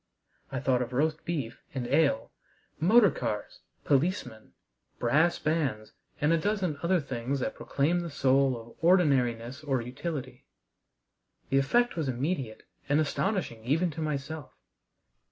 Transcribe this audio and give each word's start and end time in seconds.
I 0.51 0.59
thought 0.59 0.81
of 0.81 0.93
roast 0.93 1.23
beef 1.25 1.61
and 1.75 1.85
ale, 1.85 2.31
motor 2.79 3.11
cars, 3.11 3.59
policemen, 3.83 4.53
brass 4.97 5.37
bands, 5.37 5.93
and 6.19 6.33
a 6.33 6.39
dozen 6.39 6.79
other 6.81 6.99
things 6.99 7.39
that 7.39 7.53
proclaimed 7.53 8.01
the 8.01 8.09
soul 8.09 8.59
of 8.59 8.83
ordinariness 8.83 9.63
or 9.63 9.79
utility. 9.79 10.47
The 11.51 11.59
effect 11.59 11.95
was 11.97 12.09
immediate 12.09 12.63
and 12.89 12.99
astonishing 12.99 13.63
even 13.63 13.91
to 13.91 14.01
myself. 14.01 14.53